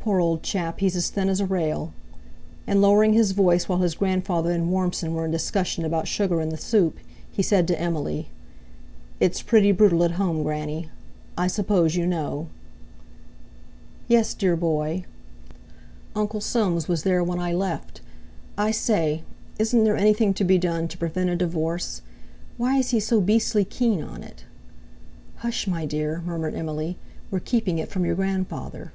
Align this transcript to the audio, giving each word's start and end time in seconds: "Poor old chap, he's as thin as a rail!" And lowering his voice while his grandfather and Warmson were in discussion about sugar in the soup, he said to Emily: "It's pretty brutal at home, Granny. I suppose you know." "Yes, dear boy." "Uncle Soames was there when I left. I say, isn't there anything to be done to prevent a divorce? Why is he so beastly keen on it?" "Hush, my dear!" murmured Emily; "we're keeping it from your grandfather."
"Poor 0.00 0.20
old 0.20 0.42
chap, 0.42 0.80
he's 0.80 0.94
as 0.94 1.08
thin 1.08 1.30
as 1.30 1.40
a 1.40 1.46
rail!" 1.46 1.94
And 2.66 2.82
lowering 2.82 3.14
his 3.14 3.32
voice 3.32 3.70
while 3.70 3.78
his 3.78 3.94
grandfather 3.94 4.50
and 4.50 4.70
Warmson 4.70 5.14
were 5.14 5.24
in 5.24 5.30
discussion 5.30 5.82
about 5.82 6.06
sugar 6.06 6.42
in 6.42 6.50
the 6.50 6.58
soup, 6.58 6.98
he 7.30 7.42
said 7.42 7.66
to 7.68 7.80
Emily: 7.80 8.28
"It's 9.18 9.40
pretty 9.40 9.72
brutal 9.72 10.04
at 10.04 10.10
home, 10.20 10.42
Granny. 10.42 10.90
I 11.38 11.46
suppose 11.46 11.96
you 11.96 12.06
know." 12.06 12.48
"Yes, 14.08 14.34
dear 14.34 14.56
boy." 14.56 15.06
"Uncle 16.14 16.42
Soames 16.42 16.86
was 16.86 17.02
there 17.02 17.24
when 17.24 17.38
I 17.38 17.54
left. 17.54 18.02
I 18.58 18.72
say, 18.72 19.22
isn't 19.58 19.84
there 19.84 19.96
anything 19.96 20.34
to 20.34 20.44
be 20.44 20.58
done 20.58 20.86
to 20.88 20.98
prevent 20.98 21.30
a 21.30 21.36
divorce? 21.36 22.02
Why 22.58 22.76
is 22.76 22.90
he 22.90 23.00
so 23.00 23.22
beastly 23.22 23.64
keen 23.64 24.02
on 24.02 24.22
it?" 24.22 24.44
"Hush, 25.36 25.66
my 25.66 25.86
dear!" 25.86 26.20
murmured 26.26 26.54
Emily; 26.54 26.98
"we're 27.30 27.40
keeping 27.40 27.78
it 27.78 27.88
from 27.88 28.04
your 28.04 28.16
grandfather." 28.16 28.92